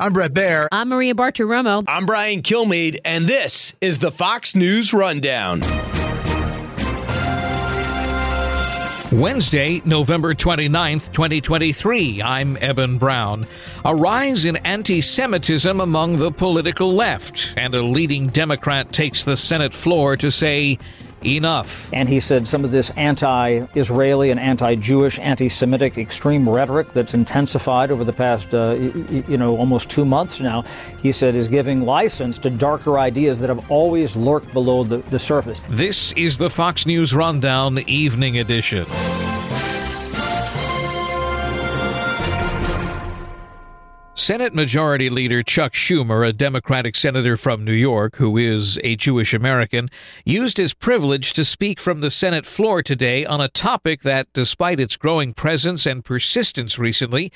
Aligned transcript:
I'm 0.00 0.12
Bret 0.12 0.32
Baier. 0.32 0.68
I'm 0.70 0.90
Maria 0.90 1.12
Bartiromo. 1.12 1.82
I'm 1.88 2.06
Brian 2.06 2.42
Kilmeade, 2.42 3.00
and 3.04 3.26
this 3.26 3.74
is 3.80 3.98
the 3.98 4.12
Fox 4.12 4.54
News 4.54 4.94
Rundown. 4.94 5.60
Wednesday, 9.10 9.82
November 9.84 10.34
29th, 10.34 11.10
2023. 11.10 12.22
I'm 12.22 12.56
Eben 12.58 12.98
Brown. 12.98 13.44
A 13.84 13.96
rise 13.96 14.44
in 14.44 14.56
anti 14.58 15.00
Semitism 15.00 15.80
among 15.80 16.18
the 16.18 16.30
political 16.30 16.92
left, 16.92 17.54
and 17.56 17.74
a 17.74 17.82
leading 17.82 18.28
Democrat 18.28 18.92
takes 18.92 19.24
the 19.24 19.36
Senate 19.36 19.74
floor 19.74 20.16
to 20.18 20.30
say, 20.30 20.78
enough. 21.24 21.90
And 21.92 22.08
he 22.08 22.20
said 22.20 22.46
some 22.46 22.64
of 22.64 22.70
this 22.70 22.90
anti 22.90 23.66
Israeli 23.74 24.30
and 24.30 24.40
anti 24.40 24.74
Jewish, 24.76 25.18
anti 25.18 25.48
Semitic 25.48 25.98
extreme 25.98 26.48
rhetoric 26.48 26.92
that's 26.92 27.14
intensified 27.14 27.90
over 27.90 28.04
the 28.04 28.12
past, 28.12 28.54
uh, 28.54 28.76
you 29.28 29.36
know, 29.36 29.56
almost 29.56 29.90
two 29.90 30.04
months 30.04 30.40
now, 30.40 30.64
he 31.02 31.12
said 31.12 31.34
is 31.34 31.48
giving 31.48 31.82
license 31.82 32.38
to 32.38 32.50
darker 32.50 32.98
ideas 32.98 33.40
that 33.40 33.48
have 33.48 33.70
always 33.70 34.16
lurked 34.16 34.52
below 34.52 34.84
the, 34.84 34.98
the 35.10 35.18
surface. 35.18 35.60
This 35.68 36.12
is 36.12 36.38
the 36.38 36.50
Fox 36.50 36.86
News 36.86 37.14
Rundown 37.14 37.78
Evening 37.86 38.38
Edition. 38.38 38.86
Senate 44.28 44.54
Majority 44.54 45.08
Leader 45.08 45.42
Chuck 45.42 45.72
Schumer, 45.72 46.28
a 46.28 46.34
Democratic 46.34 46.96
senator 46.96 47.34
from 47.34 47.64
New 47.64 47.72
York 47.72 48.16
who 48.16 48.36
is 48.36 48.78
a 48.84 48.94
Jewish 48.94 49.32
American, 49.32 49.88
used 50.22 50.58
his 50.58 50.74
privilege 50.74 51.32
to 51.32 51.46
speak 51.46 51.80
from 51.80 52.02
the 52.02 52.10
Senate 52.10 52.44
floor 52.44 52.82
today 52.82 53.24
on 53.24 53.40
a 53.40 53.48
topic 53.48 54.02
that, 54.02 54.30
despite 54.34 54.80
its 54.80 54.98
growing 54.98 55.32
presence 55.32 55.86
and 55.86 56.04
persistence 56.04 56.78
recently, 56.78 57.32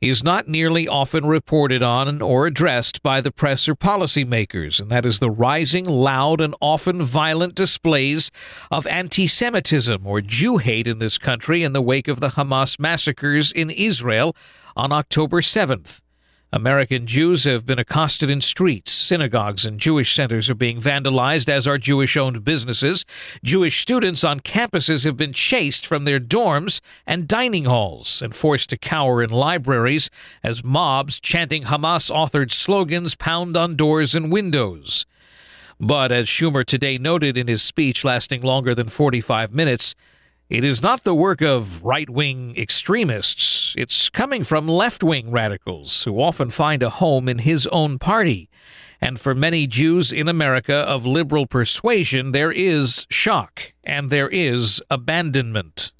is 0.00 0.22
not 0.22 0.46
nearly 0.46 0.86
often 0.86 1.26
reported 1.26 1.82
on 1.82 2.22
or 2.22 2.46
addressed 2.46 3.02
by 3.02 3.20
the 3.20 3.32
press 3.32 3.68
or 3.68 3.74
policymakers, 3.74 4.78
and 4.78 4.88
that 4.88 5.04
is 5.04 5.18
the 5.18 5.32
rising, 5.32 5.84
loud, 5.84 6.40
and 6.40 6.54
often 6.60 7.02
violent 7.02 7.56
displays 7.56 8.30
of 8.70 8.86
anti 8.86 9.26
Semitism 9.26 10.06
or 10.06 10.20
Jew 10.20 10.58
hate 10.58 10.86
in 10.86 11.00
this 11.00 11.18
country 11.18 11.64
in 11.64 11.72
the 11.72 11.82
wake 11.82 12.06
of 12.06 12.20
the 12.20 12.28
Hamas 12.28 12.78
massacres 12.78 13.50
in 13.50 13.68
Israel 13.68 14.36
on 14.76 14.92
October 14.92 15.40
7th. 15.40 16.02
American 16.52 17.08
Jews 17.08 17.42
have 17.42 17.66
been 17.66 17.80
accosted 17.80 18.30
in 18.30 18.40
streets. 18.40 18.92
Synagogues 18.92 19.66
and 19.66 19.80
Jewish 19.80 20.14
centers 20.14 20.48
are 20.48 20.54
being 20.54 20.80
vandalized, 20.80 21.48
as 21.48 21.66
are 21.66 21.76
Jewish 21.76 22.16
owned 22.16 22.44
businesses. 22.44 23.04
Jewish 23.42 23.80
students 23.80 24.22
on 24.22 24.38
campuses 24.38 25.04
have 25.04 25.16
been 25.16 25.32
chased 25.32 25.84
from 25.84 26.04
their 26.04 26.20
dorms 26.20 26.80
and 27.04 27.26
dining 27.26 27.64
halls 27.64 28.22
and 28.22 28.34
forced 28.34 28.70
to 28.70 28.78
cower 28.78 29.24
in 29.24 29.30
libraries 29.30 30.08
as 30.44 30.62
mobs 30.62 31.18
chanting 31.18 31.64
Hamas 31.64 32.12
authored 32.12 32.52
slogans 32.52 33.16
pound 33.16 33.56
on 33.56 33.74
doors 33.74 34.14
and 34.14 34.30
windows. 34.30 35.04
But 35.80 36.12
as 36.12 36.26
Schumer 36.26 36.64
today 36.64 36.96
noted 36.96 37.36
in 37.36 37.48
his 37.48 37.62
speech 37.62 38.04
lasting 38.04 38.42
longer 38.42 38.72
than 38.72 38.88
45 38.88 39.52
minutes, 39.52 39.96
it 40.48 40.62
is 40.62 40.80
not 40.80 41.02
the 41.02 41.14
work 41.14 41.42
of 41.42 41.84
right 41.84 42.08
wing 42.08 42.54
extremists. 42.56 43.74
It's 43.76 44.08
coming 44.08 44.44
from 44.44 44.68
left 44.68 45.02
wing 45.02 45.32
radicals 45.32 46.04
who 46.04 46.20
often 46.20 46.50
find 46.50 46.84
a 46.84 46.90
home 46.90 47.28
in 47.28 47.38
his 47.38 47.66
own 47.68 47.98
party. 47.98 48.48
And 49.00 49.18
for 49.18 49.34
many 49.34 49.66
Jews 49.66 50.12
in 50.12 50.28
America 50.28 50.74
of 50.74 51.04
liberal 51.04 51.46
persuasion, 51.46 52.30
there 52.30 52.52
is 52.52 53.08
shock 53.10 53.72
and 53.82 54.08
there 54.08 54.28
is 54.28 54.80
abandonment. 54.88 55.90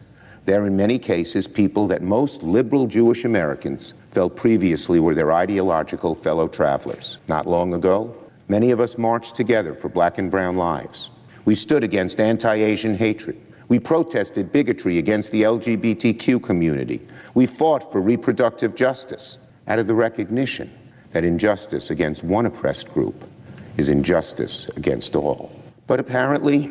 There 0.45 0.63
are 0.63 0.67
in 0.69 0.77
many 0.77 1.01
cases 1.01 1.49
people 1.49 1.89
that 1.89 2.03
most 2.03 2.45
liberal 2.45 2.87
Jewish 2.87 3.25
Americans 3.25 3.95
felt 4.13 4.37
previously 4.37 5.01
were 5.01 5.17
their 5.17 5.33
ideological 5.33 6.15
fellow 6.15 6.47
travelers. 6.47 7.19
Not 7.27 7.49
long 7.49 7.75
ago, 7.75 8.17
many 8.47 8.71
of 8.71 8.79
us 8.79 8.97
marched 8.97 9.35
together 9.35 9.75
for 9.75 9.89
black 9.89 10.19
and 10.19 10.31
brown 10.31 10.57
lives. 10.57 11.11
We 11.45 11.57
stood 11.57 11.83
against 11.83 12.21
anti 12.21 12.55
Asian 12.55 12.97
hatred. 12.97 13.41
We 13.69 13.79
protested 13.79 14.53
bigotry 14.53 14.99
against 14.99 15.33
the 15.33 15.43
LGBTQ 15.43 16.43
community. 16.43 17.07
We 17.35 17.47
fought 17.47 17.91
for 17.91 18.01
reproductive 18.01 18.75
justice 18.75 19.39
out 19.67 19.79
of 19.79 19.87
the 19.87 19.95
recognition 19.95 20.73
that 21.13 21.25
injustice 21.25 21.91
against 21.91 22.23
one 22.23 22.47
oppressed 22.47 22.93
group 22.93 23.29
is 23.77 23.89
injustice 23.89 24.69
against 24.77 25.17
all. 25.17 25.51
But 25.87 26.01
apparently, 26.01 26.71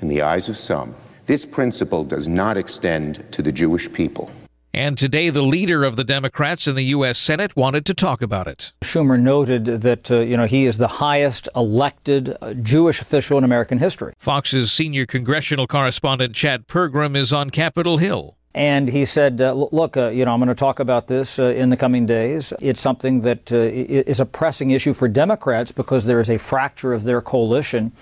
in 0.00 0.08
the 0.08 0.22
eyes 0.22 0.48
of 0.48 0.56
some, 0.56 0.94
this 1.26 1.46
principle 1.46 2.04
does 2.04 2.28
not 2.28 2.56
extend 2.56 3.30
to 3.32 3.42
the 3.42 3.52
Jewish 3.52 3.92
people. 3.92 4.30
And 4.74 4.98
today, 4.98 5.30
the 5.30 5.42
leader 5.42 5.84
of 5.84 5.94
the 5.94 6.02
Democrats 6.02 6.66
in 6.66 6.74
the 6.74 6.82
U.S. 6.86 7.16
Senate 7.16 7.54
wanted 7.54 7.86
to 7.86 7.94
talk 7.94 8.20
about 8.22 8.48
it. 8.48 8.72
Schumer 8.82 9.20
noted 9.20 9.66
that, 9.66 10.10
uh, 10.10 10.18
you 10.18 10.36
know, 10.36 10.46
he 10.46 10.66
is 10.66 10.78
the 10.78 10.88
highest 10.88 11.48
elected 11.54 12.36
uh, 12.40 12.54
Jewish 12.54 13.00
official 13.00 13.38
in 13.38 13.44
American 13.44 13.78
history. 13.78 14.14
Fox's 14.18 14.72
senior 14.72 15.06
congressional 15.06 15.68
correspondent 15.68 16.34
Chad 16.34 16.66
Pergram 16.66 17.16
is 17.16 17.32
on 17.32 17.50
Capitol 17.50 17.98
Hill. 17.98 18.36
And 18.52 18.88
he 18.88 19.04
said, 19.04 19.40
uh, 19.40 19.52
look, 19.52 19.96
uh, 19.96 20.08
you 20.08 20.24
know, 20.24 20.32
I'm 20.32 20.40
going 20.40 20.48
to 20.48 20.56
talk 20.56 20.80
about 20.80 21.06
this 21.06 21.38
uh, 21.38 21.44
in 21.44 21.68
the 21.68 21.76
coming 21.76 22.04
days. 22.04 22.52
It's 22.60 22.80
something 22.80 23.20
that 23.20 23.52
uh, 23.52 23.56
is 23.58 24.18
a 24.18 24.26
pressing 24.26 24.70
issue 24.70 24.92
for 24.92 25.06
Democrats 25.06 25.70
because 25.70 26.04
there 26.04 26.20
is 26.20 26.30
a 26.30 26.38
fracture 26.38 26.92
of 26.92 27.04
their 27.04 27.20
coalition. 27.20 27.92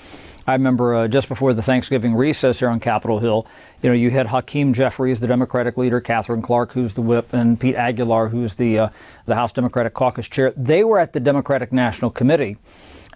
I 0.47 0.55
remember 0.55 0.95
uh, 0.95 1.09
just 1.09 1.29
before 1.29 1.55
the 1.55 1.63
Thanksgiving 1.63 2.15
recess 2.15 2.59
here 2.59 2.69
on 2.69 2.81
Capitol 2.81 3.21
Hill, 3.21 3.47
you 3.81 3.89
know, 3.89 3.95
you 3.95 4.11
had 4.11 4.27
Hakeem 4.27 4.73
Jeffries, 4.73 5.21
the 5.21 5.27
Democratic 5.27 5.77
leader, 5.77 6.01
Katherine 6.01 6.43
Clark, 6.43 6.73
who's 6.73 6.95
the 6.95 7.03
whip, 7.03 7.33
and 7.33 7.59
Pete 7.59 7.77
Aguilar, 7.77 8.29
who's 8.29 8.57
the 8.57 8.79
uh, 8.79 8.89
the 9.27 9.35
House 9.35 9.53
Democratic 9.53 9.95
Caucus 9.95 10.29
chair. 10.29 10.53
They 10.57 10.83
were 10.83 10.99
at 10.99 11.13
the 11.13 11.21
Democratic 11.21 11.73
National 11.73 12.11
Committee, 12.11 12.57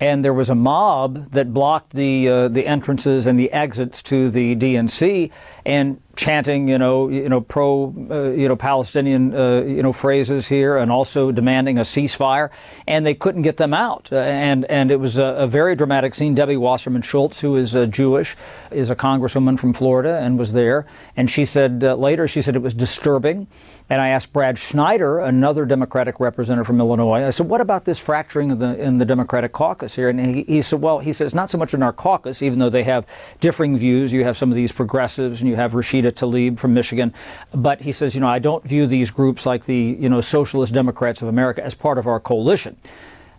and 0.00 0.25
there 0.25 0.34
was 0.34 0.50
a 0.50 0.54
mob 0.54 1.32
that 1.32 1.53
blocked 1.53 1.91
the 1.91 2.28
uh, 2.28 2.48
the 2.48 2.66
entrances 2.66 3.26
and 3.26 3.38
the 3.38 3.53
exits 3.53 4.03
to 4.03 4.31
the 4.31 4.54
DNC, 4.54 5.31
and 5.65 6.00
chanting, 6.16 6.69
you 6.69 6.78
know, 6.78 7.09
you 7.09 7.28
know, 7.28 7.41
pro, 7.41 7.94
uh, 8.10 8.31
you 8.31 8.49
know, 8.49 8.56
Palestinian, 8.56 9.34
uh, 9.34 9.62
you 9.62 9.82
know, 9.82 9.93
phrases 9.93 10.49
here, 10.49 10.77
and 10.77 10.91
also 10.91 11.31
demanding 11.32 11.78
a 11.78 11.82
ceasefire, 11.82 12.50
and 12.87 13.04
they 13.04 13.15
couldn't 13.15 13.43
get 13.43 13.56
them 13.59 13.75
out, 13.75 14.09
uh, 14.12 14.16
and 14.16 14.65
and 14.66 14.91
it 14.91 14.99
was 15.00 15.19
a, 15.19 15.25
a, 15.25 15.47
very 15.47 15.77
dramatic 15.77 16.15
scene. 16.15 16.34
Debbie 16.34 16.56
Wasserman 16.56 17.03
Schultz, 17.03 17.41
who 17.41 17.56
is 17.56 17.77
Jewish, 17.91 18.37
is 18.71 18.91
a 18.91 18.97
congresswoman 18.97 19.59
from 19.59 19.72
Florida, 19.72 20.19
and 20.19 20.38
was 20.38 20.53
there, 20.53 20.87
and 21.16 21.31
she 21.31 21.44
said 21.44 21.84
uh, 21.84 21.94
later, 21.94 22.27
she 22.27 22.41
said 22.41 22.56
it 22.56 22.62
was 22.62 22.75
disturbing, 22.75 23.47
and 23.91 24.00
I 24.00 24.09
asked 24.09 24.33
Brad 24.33 24.59
Schneider, 24.59 25.19
another 25.19 25.65
Democratic 25.65 26.19
representative 26.21 26.66
from 26.66 26.81
Illinois, 26.81 27.27
I 27.27 27.31
said, 27.31 27.48
what 27.48 27.60
about 27.60 27.84
this 27.84 27.98
fracturing 27.98 28.50
of 28.50 28.59
the 28.59 28.81
in 28.81 28.98
the 28.98 29.04
Democratic 29.04 29.53
caucus 29.53 29.94
here? 29.94 30.09
And 30.09 30.21
he, 30.21 30.43
he 30.44 30.62
said, 30.62 30.81
well, 30.81 30.98
he 30.98 31.10
it's 31.10 31.34
not 31.34 31.50
so 31.50 31.59
much 31.59 31.75
in 31.75 31.83
our 31.83 31.93
caucus, 31.93 32.43
even 32.43 32.59
though 32.59 32.71
they 32.71 32.83
have 32.84 33.06
differing 33.41 33.77
views. 33.77 34.12
You 34.12 34.25
have 34.25 34.37
some 34.37 34.50
of 34.50 34.56
these 34.56 34.72
progressives, 34.72 35.41
and 35.41 35.48
you 35.48 35.56
have 35.56 35.72
Rashida 35.72 36.05
Tlaib 36.12 36.58
from 36.58 36.74
Michigan. 36.74 37.12
But 37.54 37.80
he 37.80 37.92
says, 37.92 38.14
you 38.14 38.20
know, 38.20 38.28
I 38.28 38.38
don't 38.38 38.64
view 38.64 38.86
these 38.86 39.10
groups 39.10 39.46
like 39.46 39.64
the, 39.64 39.96
you 39.98 40.08
know, 40.08 40.20
Socialist 40.20 40.72
Democrats 40.72 41.22
of 41.22 41.28
America 41.28 41.64
as 41.64 41.74
part 41.74 41.98
of 41.98 42.06
our 42.06 42.20
coalition. 42.20 42.76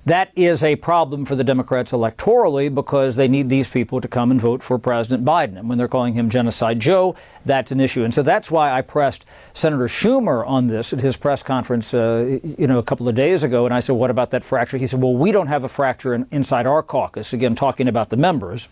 That 0.07 0.31
is 0.37 0.63
a 0.63 0.77
problem 0.77 1.25
for 1.25 1.35
the 1.35 1.43
Democrats 1.43 1.91
electorally 1.91 2.73
because 2.73 3.17
they 3.17 3.27
need 3.27 3.49
these 3.49 3.67
people 3.67 3.99
to 3.99 4.07
come 4.07 4.31
and 4.31 4.39
vote 4.39 4.63
for 4.63 4.79
President 4.79 5.25
Biden. 5.25 5.57
And 5.57 5.67
when 5.67 5.77
they're 5.77 5.89
calling 5.89 6.13
him 6.13 6.29
Genocide 6.29 6.79
Joe, 6.79 7.13
that's 7.43 7.73
an 7.73 7.81
issue. 7.81 8.05
And 8.05 8.13
so 8.13 8.23
that's 8.23 8.49
why 8.49 8.71
I 8.71 8.81
pressed 8.81 9.25
Senator 9.53 9.89
Schumer 9.89 10.47
on 10.47 10.67
this 10.67 10.93
at 10.93 11.01
his 11.01 11.17
press 11.17 11.43
conference, 11.43 11.93
uh, 11.93 12.39
you 12.41 12.67
know, 12.67 12.77
a 12.77 12.83
couple 12.83 13.09
of 13.09 13.15
days 13.15 13.43
ago. 13.43 13.65
And 13.65 13.73
I 13.73 13.81
said, 13.81 13.97
what 13.97 14.09
about 14.09 14.31
that 14.31 14.45
fracture? 14.45 14.77
He 14.77 14.87
said, 14.87 15.01
well, 15.01 15.13
we 15.13 15.33
don't 15.33 15.47
have 15.47 15.65
a 15.65 15.69
fracture 15.69 16.13
in, 16.13 16.25
inside 16.31 16.65
our 16.65 16.81
caucus. 16.81 17.33
Again, 17.33 17.53
talking 17.53 17.89
about 17.89 18.09
the 18.09 18.15
members. 18.15 18.69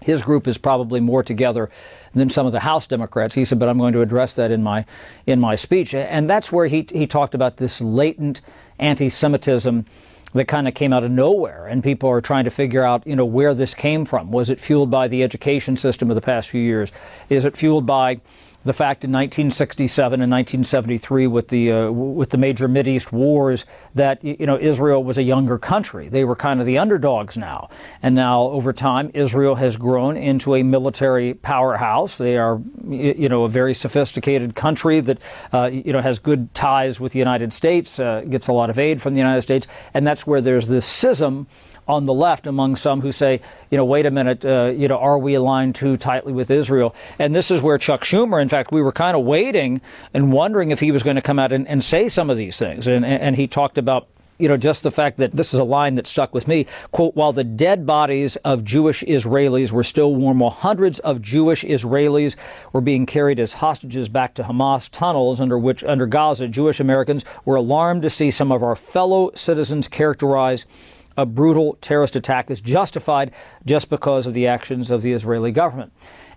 His 0.00 0.22
group 0.22 0.46
is 0.46 0.58
probably 0.58 1.00
more 1.00 1.22
together 1.22 1.70
than 2.14 2.30
some 2.30 2.46
of 2.46 2.52
the 2.52 2.60
House 2.60 2.86
Democrats. 2.86 3.34
He 3.34 3.44
said, 3.44 3.58
but 3.58 3.68
I'm 3.68 3.78
going 3.78 3.92
to 3.94 4.02
address 4.02 4.34
that 4.36 4.50
in 4.50 4.62
my 4.62 4.84
in 5.26 5.40
my 5.40 5.54
speech. 5.54 5.94
And 5.94 6.28
that's 6.28 6.52
where 6.52 6.66
he 6.66 6.86
he 6.92 7.06
talked 7.06 7.34
about 7.34 7.56
this 7.56 7.80
latent 7.80 8.40
anti-Semitism 8.78 9.86
that 10.32 10.46
kind 10.46 10.68
of 10.68 10.74
came 10.74 10.92
out 10.92 11.02
of 11.02 11.10
nowhere 11.10 11.66
and 11.66 11.82
people 11.82 12.10
are 12.10 12.20
trying 12.20 12.44
to 12.44 12.50
figure 12.50 12.84
out 12.84 13.06
you 13.06 13.16
know 13.16 13.24
where 13.24 13.54
this 13.54 13.74
came 13.74 14.04
from 14.04 14.30
was 14.30 14.50
it 14.50 14.60
fueled 14.60 14.90
by 14.90 15.08
the 15.08 15.22
education 15.22 15.76
system 15.76 16.10
of 16.10 16.14
the 16.14 16.20
past 16.20 16.50
few 16.50 16.60
years 16.60 16.92
is 17.30 17.44
it 17.44 17.56
fueled 17.56 17.86
by 17.86 18.20
the 18.66 18.72
fact 18.72 19.04
in 19.04 19.12
1967 19.12 20.20
and 20.20 20.30
1973 20.30 21.28
with 21.28 21.48
the 21.48 21.70
uh, 21.70 21.90
with 21.90 22.30
the 22.30 22.36
major 22.36 22.66
East 22.76 23.12
wars 23.12 23.64
that 23.94 24.22
you 24.22 24.44
know 24.44 24.58
Israel 24.58 25.04
was 25.04 25.16
a 25.16 25.22
younger 25.22 25.56
country. 25.56 26.08
They 26.08 26.24
were 26.24 26.34
kind 26.34 26.60
of 26.60 26.66
the 26.66 26.76
underdogs 26.76 27.36
now, 27.36 27.70
and 28.02 28.14
now 28.14 28.42
over 28.42 28.72
time 28.72 29.10
Israel 29.14 29.54
has 29.54 29.76
grown 29.76 30.16
into 30.16 30.56
a 30.56 30.64
military 30.64 31.34
powerhouse. 31.34 32.18
They 32.18 32.36
are 32.36 32.60
you 32.88 33.28
know 33.28 33.44
a 33.44 33.48
very 33.48 33.72
sophisticated 33.72 34.56
country 34.56 34.98
that 35.00 35.18
uh, 35.52 35.70
you 35.72 35.92
know 35.92 36.00
has 36.00 36.18
good 36.18 36.52
ties 36.52 36.98
with 37.00 37.12
the 37.12 37.20
United 37.20 37.52
States, 37.52 38.00
uh, 38.00 38.22
gets 38.28 38.48
a 38.48 38.52
lot 38.52 38.68
of 38.68 38.78
aid 38.78 39.00
from 39.00 39.14
the 39.14 39.20
United 39.20 39.42
States, 39.42 39.68
and 39.94 40.04
that's 40.04 40.26
where 40.26 40.40
there's 40.40 40.66
this 40.66 40.86
schism 40.86 41.46
on 41.88 42.04
the 42.04 42.12
left 42.12 42.46
among 42.46 42.76
some 42.76 43.00
who 43.00 43.12
say, 43.12 43.40
you 43.70 43.76
know, 43.76 43.84
wait 43.84 44.06
a 44.06 44.10
minute, 44.10 44.44
uh, 44.44 44.72
you 44.74 44.88
know, 44.88 44.98
are 44.98 45.18
we 45.18 45.34
aligned 45.34 45.74
too 45.74 45.96
tightly 45.96 46.32
with 46.32 46.50
Israel? 46.50 46.94
And 47.18 47.34
this 47.34 47.50
is 47.50 47.62
where 47.62 47.78
Chuck 47.78 48.02
Schumer, 48.02 48.40
in 48.40 48.48
fact, 48.48 48.72
we 48.72 48.82
were 48.82 48.92
kind 48.92 49.16
of 49.16 49.24
waiting 49.24 49.80
and 50.12 50.32
wondering 50.32 50.70
if 50.70 50.80
he 50.80 50.90
was 50.90 51.02
going 51.02 51.16
to 51.16 51.22
come 51.22 51.38
out 51.38 51.52
and, 51.52 51.66
and 51.68 51.82
say 51.82 52.08
some 52.08 52.30
of 52.30 52.36
these 52.36 52.58
things. 52.58 52.86
And, 52.86 53.04
and 53.04 53.36
he 53.36 53.46
talked 53.46 53.78
about 53.78 54.08
you 54.38 54.48
know, 54.48 54.56
just 54.56 54.82
the 54.82 54.90
fact 54.90 55.16
that 55.16 55.32
this 55.32 55.54
is 55.54 55.60
a 55.60 55.64
line 55.64 55.94
that 55.94 56.06
stuck 56.06 56.34
with 56.34 56.46
me. 56.46 56.66
Quote, 56.92 57.16
while 57.16 57.32
the 57.32 57.44
dead 57.44 57.86
bodies 57.86 58.36
of 58.36 58.64
Jewish 58.64 59.02
Israelis 59.02 59.72
were 59.72 59.84
still 59.84 60.14
warm, 60.14 60.40
while 60.40 60.50
hundreds 60.50 60.98
of 61.00 61.22
Jewish 61.22 61.64
Israelis 61.64 62.36
were 62.72 62.80
being 62.80 63.06
carried 63.06 63.38
as 63.38 63.54
hostages 63.54 64.08
back 64.08 64.34
to 64.34 64.42
Hamas 64.42 64.90
tunnels 64.90 65.40
under 65.40 65.58
which, 65.58 65.82
under 65.84 66.06
Gaza, 66.06 66.48
Jewish 66.48 66.80
Americans 66.80 67.24
were 67.44 67.56
alarmed 67.56 68.02
to 68.02 68.10
see 68.10 68.30
some 68.30 68.52
of 68.52 68.62
our 68.62 68.76
fellow 68.76 69.30
citizens 69.34 69.88
characterize 69.88 70.66
a 71.16 71.26
brutal 71.26 71.78
terrorist 71.80 72.16
attack 72.16 72.50
is 72.50 72.60
justified 72.60 73.32
just 73.64 73.88
because 73.90 74.26
of 74.26 74.34
the 74.34 74.46
actions 74.46 74.90
of 74.90 75.02
the 75.02 75.12
Israeli 75.12 75.52
government. 75.52 75.92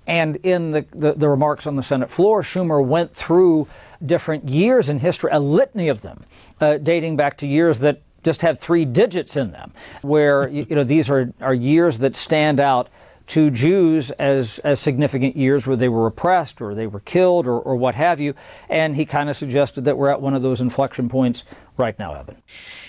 And 0.07 0.37
in 0.37 0.71
the, 0.71 0.85
the, 0.91 1.13
the 1.13 1.29
remarks 1.29 1.67
on 1.67 1.75
the 1.75 1.83
Senate 1.83 2.09
floor, 2.09 2.41
Schumer 2.41 2.83
went 2.83 3.13
through 3.13 3.67
different 4.03 4.49
years 4.49 4.89
in 4.89 4.99
history, 4.99 5.29
a 5.31 5.39
litany 5.39 5.87
of 5.87 6.01
them, 6.01 6.23
uh, 6.59 6.77
dating 6.77 7.15
back 7.15 7.37
to 7.37 7.47
years 7.47 7.79
that 7.79 8.01
just 8.23 8.41
have 8.41 8.59
three 8.59 8.85
digits 8.85 9.37
in 9.37 9.51
them, 9.51 9.71
where 10.01 10.47
you, 10.49 10.65
you 10.69 10.75
know 10.75 10.83
these 10.83 11.09
are, 11.09 11.31
are 11.41 11.53
years 11.53 11.99
that 11.99 12.15
stand 12.15 12.59
out 12.59 12.89
to 13.29 13.51
Jews 13.51 14.09
as, 14.11 14.57
as 14.59 14.79
significant 14.79 15.37
years 15.37 15.67
where 15.67 15.77
they 15.77 15.87
were 15.87 16.07
oppressed 16.07 16.61
or 16.61 16.73
they 16.73 16.87
were 16.87 16.99
killed 17.01 17.47
or, 17.47 17.59
or 17.59 17.75
what 17.75 17.93
have 17.93 18.19
you. 18.19 18.33
And 18.67 18.95
he 18.95 19.05
kind 19.05 19.29
of 19.29 19.37
suggested 19.37 19.85
that 19.85 19.97
we're 19.97 20.09
at 20.09 20.19
one 20.19 20.33
of 20.33 20.41
those 20.41 20.61
inflection 20.61 21.07
points 21.09 21.43
right 21.79 21.97
now, 21.97 22.13
Evan. 22.13 22.35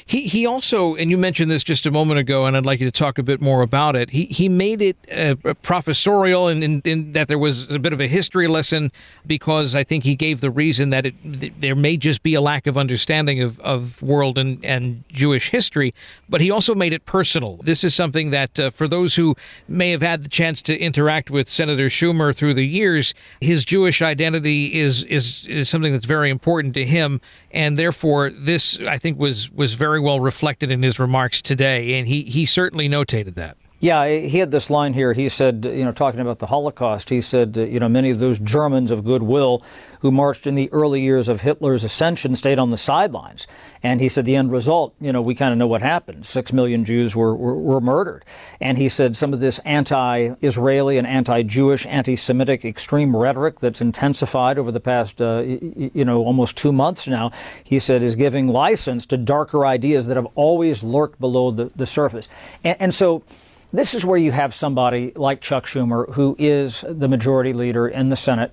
He 0.04 0.22
he 0.22 0.44
also, 0.44 0.96
and 0.96 1.08
you 1.08 1.16
mentioned 1.16 1.50
this 1.50 1.62
just 1.62 1.86
a 1.86 1.90
moment 1.92 2.18
ago, 2.18 2.44
and 2.44 2.56
I'd 2.56 2.66
like 2.66 2.80
you 2.80 2.90
to 2.90 2.98
talk 2.98 3.16
a 3.16 3.22
bit 3.22 3.40
more 3.40 3.62
about 3.62 3.94
it. 3.94 4.10
He 4.10 4.24
he 4.24 4.48
made 4.48 4.82
it 4.82 4.96
uh, 5.08 5.54
professorial, 5.62 6.48
and 6.48 6.64
in, 6.64 6.82
in, 6.84 6.90
in, 6.90 7.12
that 7.12 7.28
there 7.28 7.38
was 7.38 7.70
a 7.70 7.78
bit 7.78 7.92
of 7.92 8.00
a 8.00 8.08
history 8.08 8.48
lesson 8.48 8.90
because 9.24 9.76
I 9.76 9.84
think 9.84 10.02
he 10.02 10.16
gave 10.16 10.40
the 10.40 10.50
reason 10.50 10.90
that 10.90 11.06
it 11.06 11.60
there 11.60 11.76
may 11.76 11.96
just 11.96 12.24
be 12.24 12.34
a 12.34 12.40
lack 12.40 12.66
of 12.66 12.76
understanding 12.76 13.40
of, 13.40 13.60
of 13.60 14.02
world 14.02 14.36
and, 14.36 14.64
and 14.64 15.04
Jewish 15.08 15.50
history, 15.50 15.94
but 16.28 16.40
he 16.40 16.50
also 16.50 16.74
made 16.74 16.92
it 16.92 17.06
personal. 17.06 17.58
This 17.62 17.84
is 17.84 17.94
something 17.94 18.30
that 18.30 18.58
uh, 18.58 18.70
for 18.70 18.88
those 18.88 19.14
who 19.14 19.36
may 19.68 19.92
have 19.92 20.02
had 20.02 20.24
the 20.24 20.28
chance 20.28 20.60
to 20.62 20.76
interact 20.76 21.30
with 21.30 21.48
Senator 21.48 21.86
Schumer 21.86 22.34
through 22.34 22.54
the 22.54 22.66
years, 22.66 23.14
his 23.40 23.64
Jewish 23.64 24.02
identity 24.02 24.74
is 24.74 25.04
is 25.04 25.46
is 25.46 25.68
something 25.68 25.92
that's 25.92 26.04
very 26.04 26.30
important 26.30 26.74
to 26.74 26.84
him, 26.84 27.20
and 27.52 27.76
therefore 27.76 28.30
this 28.30 28.79
I 28.86 28.98
think 28.98 29.18
was 29.18 29.50
was 29.50 29.74
very 29.74 30.00
well 30.00 30.20
reflected 30.20 30.70
in 30.70 30.82
his 30.82 30.98
remarks 30.98 31.42
today, 31.42 31.98
and 31.98 32.06
he 32.08 32.22
he 32.22 32.46
certainly 32.46 32.88
notated 32.88 33.34
that. 33.36 33.56
Yeah, 33.82 34.06
he 34.06 34.38
had 34.40 34.50
this 34.50 34.68
line 34.68 34.92
here. 34.92 35.14
He 35.14 35.30
said, 35.30 35.64
you 35.64 35.86
know, 35.86 35.92
talking 35.92 36.20
about 36.20 36.38
the 36.38 36.48
Holocaust, 36.48 37.08
he 37.08 37.22
said, 37.22 37.56
you 37.56 37.80
know, 37.80 37.88
many 37.88 38.10
of 38.10 38.18
those 38.18 38.38
Germans 38.38 38.90
of 38.90 39.04
goodwill 39.04 39.62
who 40.00 40.10
marched 40.10 40.46
in 40.46 40.54
the 40.54 40.70
early 40.70 41.00
years 41.00 41.28
of 41.28 41.40
Hitler's 41.40 41.82
ascension 41.82 42.36
stayed 42.36 42.58
on 42.58 42.68
the 42.68 42.76
sidelines. 42.76 43.46
And 43.82 44.02
he 44.02 44.10
said 44.10 44.26
the 44.26 44.36
end 44.36 44.52
result, 44.52 44.94
you 45.00 45.14
know, 45.14 45.22
we 45.22 45.34
kind 45.34 45.52
of 45.52 45.58
know 45.58 45.66
what 45.66 45.80
happened. 45.80 46.26
Six 46.26 46.52
million 46.52 46.84
Jews 46.84 47.16
were, 47.16 47.34
were, 47.34 47.56
were 47.56 47.80
murdered. 47.80 48.26
And 48.60 48.76
he 48.76 48.90
said 48.90 49.16
some 49.16 49.32
of 49.32 49.40
this 49.40 49.58
anti 49.60 50.34
Israeli 50.42 50.98
and 50.98 51.06
anti 51.06 51.42
Jewish, 51.42 51.86
anti 51.86 52.16
Semitic 52.16 52.66
extreme 52.66 53.16
rhetoric 53.16 53.60
that's 53.60 53.80
intensified 53.80 54.58
over 54.58 54.70
the 54.70 54.80
past, 54.80 55.22
uh, 55.22 55.40
you 55.40 56.04
know, 56.04 56.22
almost 56.22 56.54
two 56.54 56.72
months 56.72 57.08
now, 57.08 57.32
he 57.64 57.78
said 57.78 58.02
is 58.02 58.14
giving 58.14 58.46
license 58.46 59.06
to 59.06 59.16
darker 59.16 59.64
ideas 59.64 60.06
that 60.08 60.18
have 60.18 60.28
always 60.34 60.84
lurked 60.84 61.18
below 61.18 61.50
the, 61.50 61.70
the 61.76 61.86
surface. 61.86 62.28
And, 62.62 62.76
and 62.78 62.94
so, 62.94 63.22
this 63.72 63.94
is 63.94 64.04
where 64.04 64.18
you 64.18 64.32
have 64.32 64.54
somebody 64.54 65.12
like 65.14 65.40
Chuck 65.40 65.66
Schumer, 65.66 66.12
who 66.14 66.36
is 66.38 66.84
the 66.88 67.08
majority 67.08 67.52
leader 67.52 67.88
in 67.88 68.08
the 68.08 68.16
Senate, 68.16 68.52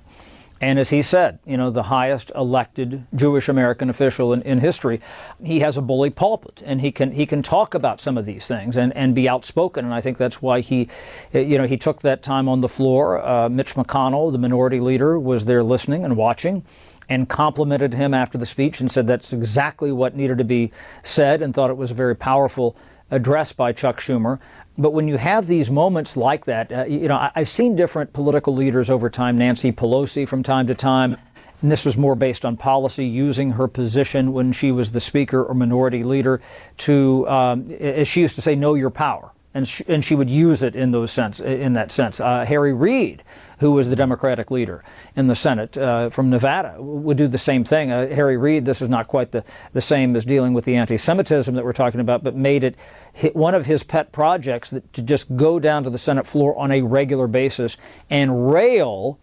and 0.59 0.79
as 0.79 0.89
he 0.89 1.01
said, 1.01 1.37
you 1.45 1.55
know, 1.55 1.69
the 1.69 1.83
highest 1.83 2.31
elected 2.33 3.05
Jewish 3.15 3.47
American 3.47 3.89
official 3.89 4.33
in, 4.33 4.41
in 4.41 4.59
history, 4.59 4.99
he 5.43 5.59
has 5.59 5.77
a 5.77 5.81
bully 5.81 6.09
pulpit 6.09 6.63
and 6.65 6.81
he 6.81 6.91
can 6.91 7.11
he 7.11 7.25
can 7.25 7.43
talk 7.43 7.75
about 7.75 8.01
some 8.01 8.17
of 8.17 8.25
these 8.25 8.47
things 8.47 8.75
and, 8.75 8.95
and 8.95 9.13
be 9.13 9.29
outspoken. 9.29 9.85
And 9.85 9.93
I 9.93 10.01
think 10.01 10.17
that's 10.17 10.41
why 10.41 10.61
he, 10.61 10.89
you 11.31 11.57
know, 11.57 11.67
he 11.67 11.77
took 11.77 12.01
that 12.01 12.23
time 12.23 12.49
on 12.49 12.61
the 12.61 12.69
floor. 12.69 13.23
Uh, 13.23 13.49
Mitch 13.49 13.75
McConnell, 13.75 14.31
the 14.31 14.39
minority 14.39 14.79
leader, 14.79 15.19
was 15.19 15.45
there 15.45 15.63
listening 15.63 16.03
and 16.03 16.17
watching 16.17 16.63
and 17.07 17.29
complimented 17.29 17.93
him 17.93 18.13
after 18.13 18.37
the 18.37 18.45
speech 18.45 18.81
and 18.81 18.91
said 18.91 19.05
that's 19.05 19.31
exactly 19.31 19.91
what 19.91 20.15
needed 20.15 20.39
to 20.39 20.43
be 20.43 20.71
said 21.03 21.41
and 21.41 21.53
thought 21.53 21.69
it 21.69 21.77
was 21.77 21.91
a 21.91 21.93
very 21.93 22.15
powerful 22.15 22.75
address 23.11 23.53
by 23.53 23.71
Chuck 23.71 23.99
Schumer. 23.99 24.39
But 24.77 24.91
when 24.91 25.07
you 25.07 25.17
have 25.17 25.47
these 25.47 25.71
moments 25.71 26.15
like 26.15 26.45
that, 26.45 26.71
uh, 26.71 26.85
you 26.85 27.07
know, 27.07 27.15
I, 27.15 27.31
have 27.35 27.49
seen 27.49 27.75
different 27.75 28.13
political 28.13 28.53
leaders 28.53 28.89
over 28.89 29.09
time, 29.09 29.37
Nancy 29.37 29.71
Pelosi 29.71 30.27
from 30.27 30.43
time 30.43 30.67
to 30.67 30.75
time, 30.75 31.17
and 31.61 31.71
this 31.71 31.83
was 31.83 31.97
more 31.97 32.15
based 32.15 32.45
on 32.45 32.57
policy, 32.57 33.05
using 33.05 33.51
her 33.51 33.67
position 33.67 34.33
when 34.33 34.51
she 34.51 34.71
was 34.71 34.91
the 34.91 34.99
speaker 34.99 35.43
or 35.43 35.55
minority 35.55 36.03
leader 36.03 36.41
to, 36.77 37.27
um, 37.27 37.71
as 37.71 38.07
she 38.07 38.21
used 38.21 38.35
to 38.35 38.41
say, 38.41 38.55
know 38.55 38.75
your 38.75 38.91
power. 38.91 39.31
And 39.57 39.67
she, 39.67 39.83
and 39.87 40.05
she 40.05 40.13
would 40.13 40.29
use 40.29 40.61
it 40.61 40.75
in 40.75 40.91
those 40.91 41.11
sense, 41.11 41.39
in 41.39 41.73
that 41.73 41.91
sense. 41.91 42.19
Uh, 42.19 42.45
Harry 42.45 42.73
Reid 42.73 43.23
who 43.59 43.71
was 43.71 43.89
the 43.89 43.95
Democratic 43.95 44.51
leader 44.51 44.83
in 45.15 45.27
the 45.27 45.35
Senate 45.35 45.77
uh, 45.77 46.09
from 46.09 46.29
Nevada, 46.29 46.75
would 46.79 47.17
do 47.17 47.27
the 47.27 47.37
same 47.37 47.63
thing. 47.63 47.91
Uh, 47.91 48.07
Harry 48.07 48.37
Reid, 48.37 48.65
this 48.65 48.81
is 48.81 48.89
not 48.89 49.07
quite 49.07 49.31
the, 49.31 49.43
the 49.73 49.81
same 49.81 50.15
as 50.15 50.25
dealing 50.25 50.53
with 50.53 50.65
the 50.65 50.75
anti 50.75 50.97
Semitism 50.97 51.53
that 51.55 51.65
we're 51.65 51.73
talking 51.73 51.99
about, 51.99 52.23
but 52.23 52.35
made 52.35 52.63
it 52.63 52.75
one 53.33 53.55
of 53.55 53.65
his 53.65 53.83
pet 53.83 54.11
projects 54.11 54.69
that, 54.69 54.91
to 54.93 55.01
just 55.01 55.35
go 55.35 55.59
down 55.59 55.83
to 55.83 55.89
the 55.89 55.97
Senate 55.97 56.27
floor 56.27 56.55
on 56.57 56.71
a 56.71 56.81
regular 56.81 57.27
basis 57.27 57.77
and 58.09 58.51
rail 58.51 59.19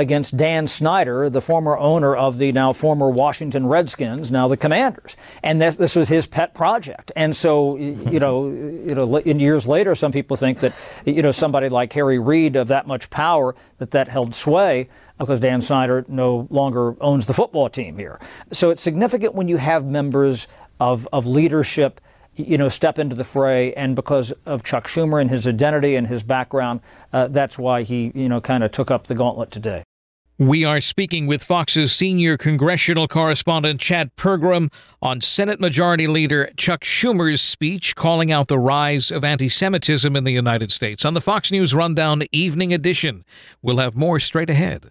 against 0.00 0.36
Dan 0.36 0.66
Snyder, 0.66 1.28
the 1.28 1.42
former 1.42 1.76
owner 1.76 2.16
of 2.16 2.38
the 2.38 2.52
now 2.52 2.72
former 2.72 3.10
Washington 3.10 3.66
Redskins, 3.66 4.30
now 4.30 4.48
the 4.48 4.56
Commanders. 4.56 5.14
And 5.42 5.60
this, 5.60 5.76
this 5.76 5.94
was 5.94 6.08
his 6.08 6.26
pet 6.26 6.54
project. 6.54 7.12
And 7.14 7.36
so, 7.36 7.76
you 7.76 8.18
know, 8.18 8.48
you 8.48 8.94
know, 8.94 9.16
in 9.16 9.38
years 9.38 9.68
later, 9.68 9.94
some 9.94 10.10
people 10.10 10.36
think 10.36 10.60
that, 10.60 10.72
you 11.04 11.20
know, 11.22 11.32
somebody 11.32 11.68
like 11.68 11.92
Harry 11.92 12.18
Reid 12.18 12.56
of 12.56 12.68
that 12.68 12.86
much 12.86 13.10
power, 13.10 13.54
that 13.78 13.90
that 13.90 14.08
held 14.08 14.34
sway 14.34 14.88
because 15.18 15.38
Dan 15.38 15.60
Snyder 15.60 16.06
no 16.08 16.48
longer 16.50 16.96
owns 17.02 17.26
the 17.26 17.34
football 17.34 17.68
team 17.68 17.98
here. 17.98 18.18
So 18.52 18.70
it's 18.70 18.82
significant 18.82 19.34
when 19.34 19.48
you 19.48 19.58
have 19.58 19.84
members 19.84 20.48
of, 20.80 21.06
of 21.12 21.26
leadership 21.26 22.00
you 22.36 22.58
know, 22.58 22.68
step 22.68 22.98
into 22.98 23.14
the 23.14 23.24
fray. 23.24 23.72
And 23.74 23.94
because 23.94 24.32
of 24.46 24.62
Chuck 24.62 24.86
Schumer 24.88 25.20
and 25.20 25.30
his 25.30 25.46
identity 25.46 25.96
and 25.96 26.06
his 26.06 26.22
background, 26.22 26.80
uh, 27.12 27.28
that's 27.28 27.58
why 27.58 27.82
he, 27.82 28.12
you 28.14 28.28
know, 28.28 28.40
kind 28.40 28.64
of 28.64 28.72
took 28.72 28.90
up 28.90 29.06
the 29.06 29.14
gauntlet 29.14 29.50
today. 29.50 29.82
We 30.40 30.64
are 30.64 30.80
speaking 30.80 31.26
with 31.26 31.44
Fox's 31.44 31.92
senior 31.92 32.38
congressional 32.38 33.06
correspondent 33.06 33.78
Chad 33.78 34.16
Pergram 34.16 34.72
on 35.02 35.20
Senate 35.20 35.60
Majority 35.60 36.06
Leader 36.06 36.50
Chuck 36.56 36.80
Schumer's 36.80 37.42
speech 37.42 37.94
calling 37.94 38.32
out 38.32 38.48
the 38.48 38.58
rise 38.58 39.10
of 39.10 39.22
anti 39.22 39.50
Semitism 39.50 40.16
in 40.16 40.24
the 40.24 40.32
United 40.32 40.72
States 40.72 41.04
on 41.04 41.12
the 41.12 41.20
Fox 41.20 41.52
News 41.52 41.74
Rundown 41.74 42.22
Evening 42.32 42.72
Edition. 42.72 43.26
We'll 43.60 43.76
have 43.76 43.94
more 43.94 44.18
straight 44.18 44.48
ahead. 44.48 44.90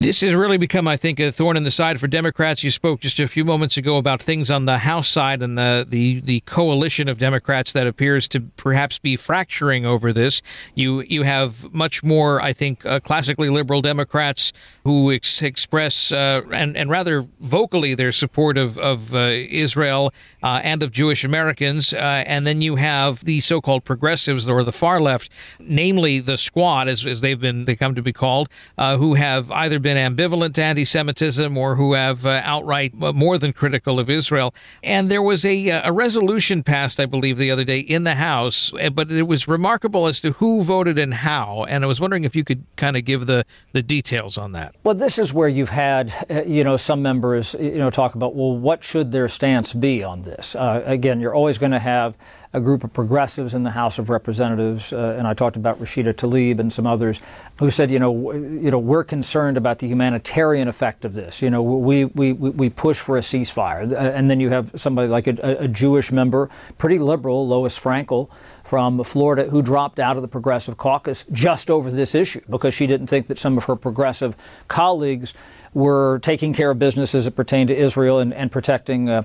This 0.00 0.20
has 0.20 0.32
really 0.32 0.58
become, 0.58 0.86
I 0.86 0.96
think, 0.96 1.18
a 1.18 1.32
thorn 1.32 1.56
in 1.56 1.64
the 1.64 1.72
side 1.72 1.98
for 1.98 2.06
Democrats. 2.06 2.62
You 2.62 2.70
spoke 2.70 3.00
just 3.00 3.18
a 3.18 3.26
few 3.26 3.44
moments 3.44 3.76
ago 3.76 3.96
about 3.96 4.22
things 4.22 4.48
on 4.48 4.64
the 4.64 4.78
House 4.78 5.08
side 5.08 5.42
and 5.42 5.58
the, 5.58 5.84
the, 5.88 6.20
the 6.20 6.38
coalition 6.46 7.08
of 7.08 7.18
Democrats 7.18 7.72
that 7.72 7.88
appears 7.88 8.28
to 8.28 8.42
perhaps 8.56 9.00
be 9.00 9.16
fracturing 9.16 9.84
over 9.84 10.12
this. 10.12 10.40
You 10.76 11.00
you 11.00 11.24
have 11.24 11.74
much 11.74 12.04
more, 12.04 12.40
I 12.40 12.52
think, 12.52 12.86
uh, 12.86 13.00
classically 13.00 13.50
liberal 13.50 13.82
Democrats 13.82 14.52
who 14.84 15.10
ex- 15.10 15.42
express 15.42 16.12
uh, 16.12 16.42
and 16.52 16.76
and 16.76 16.90
rather 16.90 17.26
vocally 17.40 17.96
their 17.96 18.12
support 18.12 18.56
of 18.56 18.78
of 18.78 19.12
uh, 19.12 19.32
Israel 19.50 20.14
uh, 20.44 20.60
and 20.62 20.84
of 20.84 20.92
Jewish 20.92 21.24
Americans, 21.24 21.92
uh, 21.92 22.22
and 22.24 22.46
then 22.46 22.62
you 22.62 22.76
have 22.76 23.24
the 23.24 23.40
so-called 23.40 23.82
progressives 23.82 24.48
or 24.48 24.62
the 24.62 24.70
far 24.70 25.00
left, 25.00 25.32
namely 25.58 26.20
the 26.20 26.38
Squad, 26.38 26.86
as, 26.86 27.04
as 27.04 27.20
they've 27.20 27.40
been 27.40 27.64
they 27.64 27.74
come 27.74 27.96
to 27.96 28.02
be 28.02 28.12
called, 28.12 28.48
uh, 28.76 28.96
who 28.96 29.14
have 29.14 29.50
either 29.50 29.80
been 29.80 29.87
been 29.88 30.14
ambivalent 30.14 30.52
to 30.52 30.62
anti 30.62 30.84
Semitism 30.84 31.56
or 31.56 31.76
who 31.76 31.94
have 31.94 32.26
uh, 32.26 32.42
outright 32.44 32.92
uh, 33.00 33.10
more 33.10 33.38
than 33.38 33.54
critical 33.54 33.98
of 33.98 34.10
Israel. 34.10 34.54
And 34.82 35.10
there 35.10 35.22
was 35.22 35.46
a, 35.46 35.70
uh, 35.70 35.88
a 35.88 35.92
resolution 35.92 36.62
passed, 36.62 37.00
I 37.00 37.06
believe, 37.06 37.38
the 37.38 37.50
other 37.50 37.64
day 37.64 37.78
in 37.78 38.04
the 38.04 38.16
House, 38.16 38.70
uh, 38.74 38.90
but 38.90 39.10
it 39.10 39.22
was 39.22 39.48
remarkable 39.48 40.06
as 40.06 40.20
to 40.20 40.32
who 40.32 40.62
voted 40.62 40.98
and 40.98 41.14
how. 41.14 41.64
And 41.70 41.84
I 41.84 41.86
was 41.86 42.02
wondering 42.02 42.24
if 42.24 42.36
you 42.36 42.44
could 42.44 42.64
kind 42.76 42.98
of 42.98 43.06
give 43.06 43.26
the, 43.26 43.46
the 43.72 43.82
details 43.82 44.36
on 44.36 44.52
that. 44.52 44.74
Well, 44.84 44.94
this 44.94 45.18
is 45.18 45.32
where 45.32 45.48
you've 45.48 45.70
had, 45.70 46.12
you 46.46 46.64
know, 46.64 46.76
some 46.76 47.00
members, 47.00 47.56
you 47.58 47.78
know, 47.78 47.88
talk 47.88 48.14
about, 48.14 48.34
well, 48.34 48.58
what 48.58 48.84
should 48.84 49.10
their 49.10 49.28
stance 49.28 49.72
be 49.72 50.04
on 50.04 50.20
this? 50.20 50.54
Uh, 50.54 50.82
again, 50.84 51.18
you're 51.18 51.34
always 51.34 51.56
going 51.56 51.72
to 51.72 51.78
have 51.78 52.14
a 52.52 52.60
group 52.60 52.82
of 52.82 52.92
progressives 52.92 53.54
in 53.54 53.62
the 53.62 53.70
House 53.70 53.98
of 53.98 54.08
Representatives, 54.08 54.92
uh, 54.92 55.16
and 55.18 55.26
I 55.26 55.34
talked 55.34 55.56
about 55.56 55.78
Rashida 55.80 56.14
Tlaib 56.14 56.58
and 56.58 56.72
some 56.72 56.86
others, 56.86 57.20
who 57.58 57.70
said, 57.70 57.90
you 57.90 57.98
know, 57.98 58.12
w- 58.12 58.60
you 58.62 58.70
know, 58.70 58.78
we're 58.78 59.04
concerned 59.04 59.56
about 59.56 59.80
the 59.80 59.86
humanitarian 59.86 60.66
effect 60.66 61.04
of 61.04 61.14
this. 61.14 61.42
You 61.42 61.50
know, 61.50 61.62
we 61.62 62.06
we, 62.06 62.32
we 62.32 62.70
push 62.70 62.98
for 62.98 63.18
a 63.18 63.20
ceasefire, 63.20 63.92
uh, 63.92 63.96
and 63.96 64.30
then 64.30 64.40
you 64.40 64.48
have 64.48 64.72
somebody 64.76 65.08
like 65.08 65.26
a, 65.26 65.36
a 65.60 65.68
Jewish 65.68 66.10
member, 66.10 66.48
pretty 66.78 66.98
liberal, 66.98 67.46
Lois 67.46 67.78
Frankel 67.78 68.30
from 68.64 69.02
Florida 69.02 69.44
who 69.44 69.62
dropped 69.62 69.98
out 69.98 70.16
of 70.16 70.22
the 70.22 70.28
Progressive 70.28 70.76
Caucus 70.76 71.24
just 71.32 71.70
over 71.70 71.90
this 71.90 72.14
issue 72.14 72.42
because 72.50 72.74
she 72.74 72.86
didn't 72.86 73.06
think 73.06 73.26
that 73.28 73.38
some 73.38 73.56
of 73.56 73.64
her 73.64 73.74
progressive 73.74 74.36
colleagues 74.68 75.32
were 75.72 76.18
taking 76.22 76.52
care 76.52 76.70
of 76.70 76.78
business 76.78 77.14
as 77.14 77.26
it 77.26 77.30
pertained 77.30 77.68
to 77.68 77.76
Israel 77.76 78.18
and, 78.18 78.34
and 78.34 78.52
protecting 78.52 79.08
uh, 79.08 79.22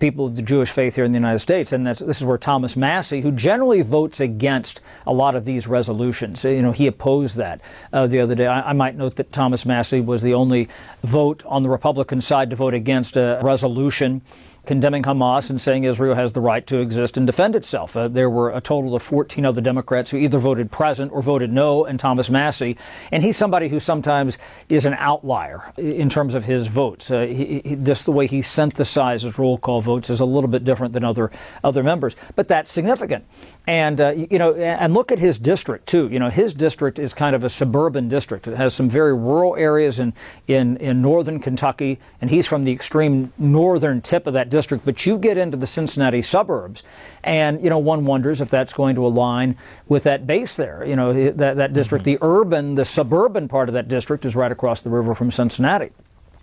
people 0.00 0.26
of 0.26 0.36
the 0.36 0.42
Jewish 0.42 0.70
faith 0.70 0.94
here 0.94 1.04
in 1.04 1.12
the 1.12 1.18
United 1.18 1.38
States. 1.40 1.72
And 1.72 1.86
this 1.86 2.00
is 2.00 2.24
where 2.24 2.38
Thomas 2.38 2.76
Massie, 2.76 3.20
who 3.20 3.32
generally 3.32 3.82
votes 3.82 4.20
against 4.20 4.80
a 5.06 5.12
lot 5.12 5.34
of 5.34 5.44
these 5.44 5.66
resolutions, 5.66 6.44
you 6.44 6.62
know, 6.62 6.72
he 6.72 6.86
opposed 6.86 7.36
that 7.36 7.60
uh, 7.92 8.06
the 8.06 8.20
other 8.20 8.34
day. 8.34 8.46
I, 8.46 8.70
I, 8.70 8.72
might 8.72 8.96
note 8.96 9.16
that 9.16 9.32
Thomas 9.32 9.64
Massie 9.66 10.00
was 10.00 10.22
the 10.22 10.34
only 10.34 10.68
vote 11.02 11.42
on 11.46 11.62
the 11.62 11.68
Republican 11.68 12.20
side 12.20 12.50
to 12.50 12.56
vote 12.56 12.74
against 12.74 13.16
a 13.16 13.40
resolution 13.42 14.22
condemning 14.66 15.02
Hamas 15.02 15.50
and 15.50 15.60
saying 15.60 15.84
Israel 15.84 16.14
has 16.14 16.32
the 16.32 16.40
right 16.40 16.66
to 16.68 16.78
exist 16.78 17.16
and 17.16 17.26
defend 17.26 17.56
itself. 17.56 17.96
Uh, 17.96 18.08
there 18.08 18.30
were 18.30 18.50
a 18.50 18.60
total 18.60 18.94
of 18.94 19.02
14 19.02 19.44
other 19.44 19.60
Democrats 19.60 20.10
who 20.10 20.16
either 20.18 20.38
voted 20.38 20.70
present 20.70 21.10
or 21.12 21.20
voted 21.20 21.52
no, 21.52 21.84
and 21.84 21.98
Thomas 21.98 22.30
Massie. 22.30 22.76
And 23.10 23.22
he's 23.22 23.36
somebody 23.36 23.68
who 23.68 23.80
sometimes 23.80 24.38
is 24.68 24.84
an 24.84 24.94
outlier 24.98 25.72
in 25.76 26.08
terms 26.08 26.34
of 26.34 26.44
his 26.44 26.68
votes. 26.68 27.10
Uh, 27.10 27.22
he, 27.22 27.60
he, 27.64 27.76
just 27.76 28.04
the 28.04 28.12
way 28.12 28.26
he 28.26 28.40
synthesizes 28.40 29.36
roll 29.36 29.58
call 29.58 29.80
votes 29.80 30.10
is 30.10 30.20
a 30.20 30.24
little 30.24 30.48
bit 30.48 30.64
different 30.64 30.92
than 30.92 31.04
other 31.04 31.30
other 31.64 31.82
members, 31.82 32.14
but 32.36 32.48
that's 32.48 32.70
significant. 32.70 33.24
And 33.66 34.00
uh, 34.00 34.10
you 34.10 34.38
know, 34.38 34.54
and 34.54 34.94
look 34.94 35.10
at 35.10 35.18
his 35.18 35.38
district 35.38 35.86
too. 35.86 36.08
You 36.08 36.18
know, 36.18 36.30
his 36.30 36.54
district 36.54 36.98
is 36.98 37.12
kind 37.12 37.34
of 37.34 37.42
a 37.42 37.48
suburban 37.48 38.08
district. 38.08 38.46
It 38.46 38.56
has 38.56 38.74
some 38.74 38.88
very 38.88 39.14
rural 39.14 39.56
areas 39.56 39.98
in 39.98 40.12
in 40.46 40.76
in 40.76 41.02
northern 41.02 41.40
Kentucky, 41.40 41.98
and 42.20 42.30
he's 42.30 42.46
from 42.46 42.64
the 42.64 42.72
extreme 42.72 43.32
northern 43.38 44.00
tip 44.00 44.26
of 44.26 44.34
that 44.34 44.51
district, 44.52 44.84
but 44.84 45.04
you 45.04 45.18
get 45.18 45.36
into 45.36 45.56
the 45.56 45.66
Cincinnati 45.66 46.22
suburbs, 46.22 46.84
and 47.24 47.60
you 47.62 47.68
know 47.68 47.78
one 47.78 48.04
wonders 48.04 48.40
if 48.40 48.48
that's 48.48 48.72
going 48.72 48.94
to 48.94 49.04
align 49.04 49.56
with 49.88 50.04
that 50.04 50.26
base 50.26 50.54
there. 50.56 50.84
You 50.86 50.94
know 50.94 51.12
that 51.32 51.56
that 51.56 51.72
district, 51.72 52.04
mm-hmm. 52.04 52.22
the 52.22 52.26
urban, 52.26 52.74
the 52.76 52.84
suburban 52.84 53.48
part 53.48 53.68
of 53.68 53.72
that 53.72 53.88
district 53.88 54.24
is 54.24 54.36
right 54.36 54.52
across 54.52 54.82
the 54.82 54.90
river 54.90 55.16
from 55.16 55.32
Cincinnati, 55.32 55.90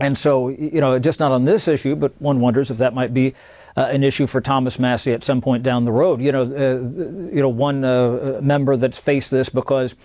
and 0.02 0.18
so 0.18 0.50
you 0.50 0.82
know 0.82 1.00
just 1.00 1.22
not 1.22 1.32
on 1.32 1.46
this 1.46 1.70
issue, 1.70 1.96
but 1.96 2.12
one 2.20 2.42
wonders 2.42 2.70
if 2.70 2.78
that 2.78 2.94
might 2.94 3.14
be. 3.14 3.34
Uh, 3.78 3.88
an 3.92 4.04
issue 4.04 4.26
for 4.26 4.42
Thomas 4.42 4.80
Massie 4.80 5.14
at 5.14 5.24
some 5.24 5.42
point 5.42 5.62
down 5.62 5.86
the 5.86 5.92
road. 5.92 6.20
You 6.20 6.32
know, 6.32 6.42
uh, 6.42 7.32
you 7.34 7.40
know, 7.40 7.48
one 7.48 7.86
uh, 7.86 8.40
member 8.42 8.76
that's 8.76 9.00
faced 9.00 9.30
this 9.30 9.48
because 9.48 9.96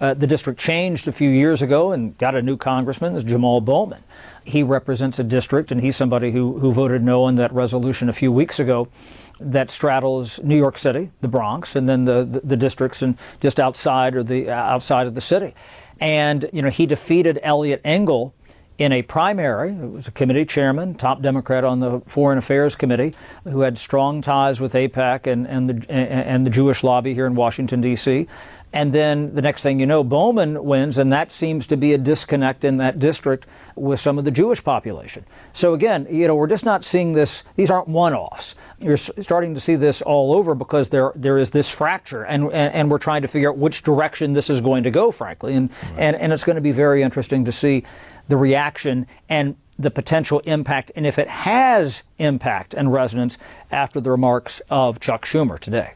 uh, 0.00 0.14
the 0.14 0.26
district 0.26 0.58
changed 0.58 1.06
a 1.06 1.12
few 1.12 1.30
years 1.30 1.62
ago 1.62 1.92
and 1.92 2.16
got 2.18 2.34
a 2.34 2.42
new 2.42 2.56
congressman 2.56 3.14
is 3.14 3.24
Jamal 3.24 3.60
Bowman. 3.60 4.02
He 4.44 4.62
represents 4.62 5.18
a 5.18 5.24
district, 5.24 5.72
and 5.72 5.80
he's 5.80 5.96
somebody 5.96 6.30
who, 6.32 6.58
who 6.58 6.72
voted 6.72 7.02
no 7.02 7.24
on 7.24 7.36
that 7.36 7.52
resolution 7.52 8.08
a 8.08 8.12
few 8.12 8.30
weeks 8.30 8.58
ago 8.58 8.88
that 9.40 9.70
straddles 9.70 10.40
New 10.42 10.56
York 10.56 10.78
City, 10.78 11.10
the 11.20 11.28
Bronx, 11.28 11.76
and 11.76 11.88
then 11.88 12.04
the, 12.04 12.24
the, 12.24 12.40
the 12.40 12.56
districts 12.56 13.02
and 13.02 13.16
just 13.40 13.58
outside 13.58 14.14
or 14.14 14.22
the 14.22 14.50
uh, 14.50 14.54
outside 14.54 15.06
of 15.06 15.14
the 15.14 15.20
city. 15.20 15.54
And 16.00 16.48
you 16.52 16.62
know, 16.62 16.70
he 16.70 16.86
defeated 16.86 17.38
Eliot 17.42 17.80
Engel 17.84 18.34
in 18.78 18.92
a 18.92 19.02
primary. 19.02 19.70
It 19.70 19.90
was 19.90 20.08
a 20.08 20.10
committee 20.10 20.44
chairman, 20.44 20.94
top 20.94 21.22
Democrat 21.22 21.64
on 21.64 21.80
the 21.80 22.00
Foreign 22.06 22.38
Affairs 22.38 22.74
Committee, 22.74 23.14
who 23.44 23.60
had 23.60 23.78
strong 23.78 24.20
ties 24.20 24.60
with 24.60 24.72
AIPAC 24.72 25.26
and, 25.26 25.46
and, 25.46 25.70
the, 25.70 25.90
and 25.90 26.44
the 26.44 26.50
Jewish 26.50 26.82
lobby 26.82 27.14
here 27.14 27.26
in 27.26 27.34
Washington, 27.34 27.80
D.C. 27.80 28.26
And 28.74 28.92
then 28.92 29.36
the 29.36 29.40
next 29.40 29.62
thing 29.62 29.78
you 29.78 29.86
know, 29.86 30.02
Bowman 30.02 30.64
wins, 30.64 30.98
and 30.98 31.12
that 31.12 31.30
seems 31.30 31.64
to 31.68 31.76
be 31.76 31.92
a 31.92 31.98
disconnect 31.98 32.64
in 32.64 32.78
that 32.78 32.98
district 32.98 33.46
with 33.76 34.00
some 34.00 34.18
of 34.18 34.24
the 34.24 34.32
Jewish 34.32 34.64
population. 34.64 35.24
So 35.52 35.74
again, 35.74 36.08
you 36.10 36.26
know, 36.26 36.34
we're 36.34 36.48
just 36.48 36.64
not 36.64 36.84
seeing 36.84 37.12
this. 37.12 37.44
These 37.54 37.70
aren't 37.70 37.86
one-offs. 37.86 38.56
You're 38.80 38.96
starting 38.96 39.54
to 39.54 39.60
see 39.60 39.76
this 39.76 40.02
all 40.02 40.32
over 40.32 40.56
because 40.56 40.88
there 40.88 41.12
there 41.14 41.38
is 41.38 41.52
this 41.52 41.70
fracture, 41.70 42.24
and 42.24 42.46
and, 42.46 42.74
and 42.74 42.90
we're 42.90 42.98
trying 42.98 43.22
to 43.22 43.28
figure 43.28 43.48
out 43.48 43.58
which 43.58 43.84
direction 43.84 44.32
this 44.32 44.50
is 44.50 44.60
going 44.60 44.82
to 44.82 44.90
go, 44.90 45.12
frankly, 45.12 45.54
and 45.54 45.70
right. 45.70 45.94
and 45.96 46.16
and 46.16 46.32
it's 46.32 46.42
going 46.42 46.56
to 46.56 46.62
be 46.62 46.72
very 46.72 47.02
interesting 47.02 47.44
to 47.44 47.52
see 47.52 47.84
the 48.26 48.36
reaction 48.36 49.06
and 49.28 49.54
the 49.78 49.90
potential 49.90 50.40
impact, 50.40 50.90
and 50.96 51.06
if 51.06 51.16
it 51.16 51.28
has 51.28 52.02
impact 52.18 52.74
and 52.74 52.92
resonance 52.92 53.38
after 53.70 54.00
the 54.00 54.10
remarks 54.10 54.60
of 54.68 54.98
Chuck 54.98 55.24
Schumer 55.24 55.60
today. 55.60 55.94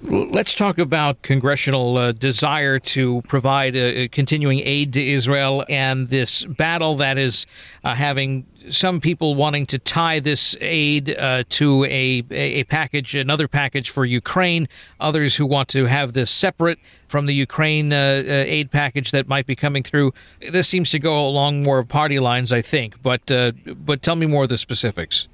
Let's 0.00 0.54
talk 0.54 0.78
about 0.78 1.22
congressional 1.22 1.96
uh, 1.96 2.12
desire 2.12 2.78
to 2.78 3.20
provide 3.22 3.74
a, 3.74 4.02
a 4.02 4.08
continuing 4.08 4.60
aid 4.60 4.92
to 4.92 5.04
Israel 5.04 5.64
and 5.68 6.08
this 6.08 6.44
battle 6.44 6.94
that 6.96 7.18
is 7.18 7.46
uh, 7.82 7.96
having 7.96 8.46
some 8.70 9.00
people 9.00 9.34
wanting 9.34 9.66
to 9.66 9.78
tie 9.78 10.20
this 10.20 10.56
aid 10.60 11.16
uh, 11.18 11.42
to 11.48 11.84
a, 11.86 12.22
a 12.30 12.62
package, 12.64 13.16
another 13.16 13.48
package 13.48 13.90
for 13.90 14.04
Ukraine. 14.04 14.68
Others 15.00 15.34
who 15.34 15.46
want 15.46 15.68
to 15.70 15.86
have 15.86 16.12
this 16.12 16.30
separate 16.30 16.78
from 17.08 17.26
the 17.26 17.34
Ukraine 17.34 17.92
uh, 17.92 17.96
uh, 17.96 18.44
aid 18.46 18.70
package 18.70 19.10
that 19.10 19.26
might 19.26 19.46
be 19.46 19.56
coming 19.56 19.82
through. 19.82 20.12
This 20.48 20.68
seems 20.68 20.92
to 20.92 21.00
go 21.00 21.26
along 21.26 21.64
more 21.64 21.82
party 21.82 22.20
lines, 22.20 22.52
I 22.52 22.62
think. 22.62 23.02
But 23.02 23.32
uh, 23.32 23.50
but 23.66 24.00
tell 24.02 24.14
me 24.14 24.26
more 24.26 24.44
of 24.44 24.48
the 24.48 24.58
specifics. 24.58 25.26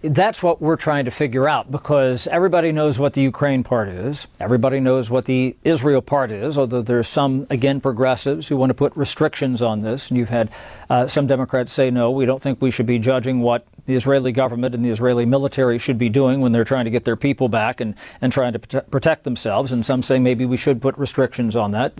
That's 0.00 0.44
what 0.44 0.62
we're 0.62 0.76
trying 0.76 1.06
to 1.06 1.10
figure 1.10 1.48
out 1.48 1.72
because 1.72 2.28
everybody 2.28 2.70
knows 2.70 3.00
what 3.00 3.14
the 3.14 3.20
Ukraine 3.20 3.64
part 3.64 3.88
is. 3.88 4.28
Everybody 4.38 4.78
knows 4.78 5.10
what 5.10 5.24
the 5.24 5.56
Israel 5.64 6.00
part 6.00 6.30
is, 6.30 6.56
although 6.56 6.82
there's 6.82 7.08
some, 7.08 7.48
again, 7.50 7.80
progressives 7.80 8.46
who 8.46 8.56
want 8.56 8.70
to 8.70 8.74
put 8.74 8.96
restrictions 8.96 9.60
on 9.60 9.80
this. 9.80 10.08
And 10.08 10.16
you've 10.18 10.28
had 10.28 10.50
uh, 10.88 11.08
some 11.08 11.26
Democrats 11.26 11.72
say, 11.72 11.90
no, 11.90 12.12
we 12.12 12.26
don't 12.26 12.40
think 12.40 12.62
we 12.62 12.70
should 12.70 12.86
be 12.86 13.00
judging 13.00 13.40
what 13.40 13.66
the 13.86 13.96
Israeli 13.96 14.30
government 14.30 14.72
and 14.72 14.84
the 14.84 14.90
Israeli 14.90 15.26
military 15.26 15.78
should 15.78 15.98
be 15.98 16.08
doing 16.08 16.40
when 16.40 16.52
they're 16.52 16.62
trying 16.62 16.84
to 16.84 16.92
get 16.92 17.04
their 17.04 17.16
people 17.16 17.48
back 17.48 17.80
and, 17.80 17.96
and 18.20 18.32
trying 18.32 18.52
to 18.52 18.60
protect 18.82 19.24
themselves. 19.24 19.72
And 19.72 19.84
some 19.84 20.02
say 20.02 20.20
maybe 20.20 20.44
we 20.44 20.56
should 20.56 20.80
put 20.80 20.96
restrictions 20.96 21.56
on 21.56 21.72
that. 21.72 21.92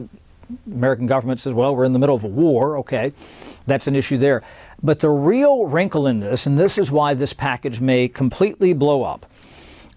American 0.67 1.07
government 1.07 1.41
says, 1.41 1.53
well, 1.53 1.75
we're 1.75 1.85
in 1.85 1.93
the 1.93 1.99
middle 1.99 2.17
of 2.17 2.25
a 2.25 2.29
war. 2.29 2.79
Okay, 2.79 3.13
that's 3.67 3.87
an 3.87 3.97
issue 3.97 4.19
there. 4.19 4.43
But 4.83 5.01
the 5.01 5.11
real 5.11 5.67
wrinkle 5.67 6.07
in 6.07 6.21
this, 6.21 6.47
and 6.47 6.59
this 6.59 6.79
is 6.79 6.91
why 6.91 7.15
this 7.15 7.33
package 7.33 7.81
may 7.81 8.09
completely 8.09 8.73
blow 8.73 9.03
up, 9.03 9.27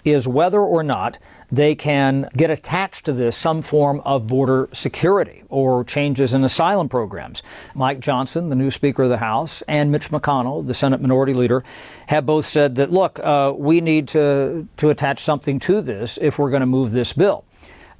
is 0.03 0.27
whether 0.27 0.59
or 0.59 0.81
not 0.81 1.19
they 1.51 1.75
can 1.75 2.27
get 2.35 2.49
attached 2.49 3.05
to 3.05 3.13
this 3.13 3.37
some 3.37 3.61
form 3.61 4.01
of 4.05 4.25
border 4.25 4.69
security 4.71 5.43
or 5.49 5.83
changes 5.83 6.33
in 6.33 6.43
asylum 6.43 6.89
programs. 6.89 7.43
Mike 7.75 7.99
Johnson, 7.99 8.49
the 8.49 8.55
new 8.55 8.71
Speaker 8.71 9.03
of 9.03 9.09
the 9.09 9.17
House, 9.17 9.61
and 9.67 9.91
Mitch 9.91 10.09
McConnell, 10.09 10.65
the 10.65 10.73
Senate 10.73 11.01
Minority 11.01 11.33
Leader, 11.33 11.63
have 12.07 12.25
both 12.25 12.45
said 12.45 12.75
that, 12.75 12.91
look, 12.91 13.19
uh, 13.19 13.53
we 13.55 13.81
need 13.81 14.07
to, 14.07 14.67
to 14.77 14.89
attach 14.89 15.19
something 15.19 15.59
to 15.59 15.81
this 15.81 16.17
if 16.21 16.39
we're 16.39 16.49
going 16.49 16.61
to 16.61 16.65
move 16.65 16.91
this 16.91 17.13
bill. 17.13 17.43